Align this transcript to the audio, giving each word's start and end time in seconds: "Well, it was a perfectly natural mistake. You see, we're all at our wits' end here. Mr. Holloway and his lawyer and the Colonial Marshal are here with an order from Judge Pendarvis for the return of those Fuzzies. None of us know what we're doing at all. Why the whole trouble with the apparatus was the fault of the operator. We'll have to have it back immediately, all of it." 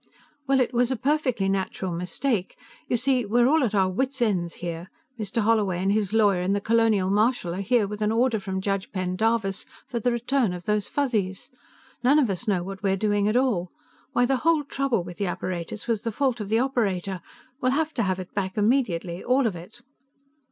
"Well, 0.47 0.59
it 0.59 0.73
was 0.73 0.89
a 0.89 0.95
perfectly 0.95 1.47
natural 1.47 1.91
mistake. 1.91 2.57
You 2.87 2.97
see, 2.97 3.23
we're 3.23 3.45
all 3.47 3.63
at 3.63 3.75
our 3.75 3.87
wits' 3.87 4.19
end 4.19 4.53
here. 4.53 4.89
Mr. 5.19 5.43
Holloway 5.43 5.77
and 5.77 5.91
his 5.91 6.11
lawyer 6.11 6.41
and 6.41 6.55
the 6.55 6.59
Colonial 6.59 7.11
Marshal 7.11 7.53
are 7.53 7.61
here 7.61 7.85
with 7.85 8.01
an 8.01 8.11
order 8.11 8.39
from 8.39 8.61
Judge 8.61 8.91
Pendarvis 8.91 9.63
for 9.87 9.99
the 9.99 10.11
return 10.11 10.53
of 10.53 10.63
those 10.63 10.89
Fuzzies. 10.89 11.51
None 12.03 12.17
of 12.17 12.31
us 12.31 12.47
know 12.47 12.63
what 12.63 12.81
we're 12.81 12.97
doing 12.97 13.27
at 13.27 13.37
all. 13.37 13.69
Why 14.11 14.25
the 14.25 14.37
whole 14.37 14.63
trouble 14.63 15.03
with 15.03 15.17
the 15.17 15.27
apparatus 15.27 15.87
was 15.87 16.01
the 16.01 16.11
fault 16.11 16.39
of 16.39 16.49
the 16.49 16.57
operator. 16.57 17.21
We'll 17.61 17.73
have 17.73 17.93
to 17.93 18.01
have 18.01 18.17
it 18.19 18.33
back 18.33 18.57
immediately, 18.57 19.23
all 19.23 19.45
of 19.45 19.55
it." 19.55 19.83